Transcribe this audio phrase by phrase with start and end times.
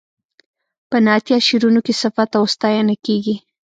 [0.89, 3.35] په نعتیه شعرونو کې صفت او ستاینه کیږي.